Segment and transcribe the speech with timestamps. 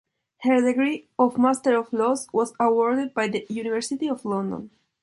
[0.39, 4.71] Her degree of Master of Laws was awarded by the University of London.